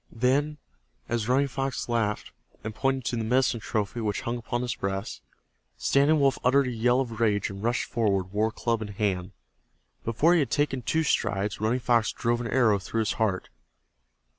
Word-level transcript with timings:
Then, 0.15 0.57
as 1.07 1.29
Running 1.29 1.47
Fox 1.47 1.87
laughed 1.87 2.31
and 2.63 2.73
pointed 2.73 3.05
to 3.05 3.17
the 3.17 3.23
medicine 3.23 3.59
trophy 3.59 4.01
which 4.01 4.21
hung 4.21 4.35
upon 4.39 4.63
his 4.63 4.73
breast, 4.73 5.21
Standing 5.77 6.19
Wolf 6.19 6.39
uttered 6.43 6.65
a 6.65 6.71
yell 6.71 7.01
of 7.01 7.19
rage 7.19 7.51
and 7.51 7.61
rushed 7.61 7.85
forward, 7.85 8.33
war 8.33 8.51
club 8.51 8.81
in 8.81 8.87
hand. 8.87 9.31
Before 10.03 10.33
he 10.33 10.39
had 10.39 10.49
taken 10.49 10.81
two 10.81 11.03
strides 11.03 11.61
Running 11.61 11.81
Fox 11.81 12.11
drove 12.11 12.41
an 12.41 12.47
arrow 12.47 12.79
through 12.79 13.01
his 13.01 13.11
heart. 13.21 13.49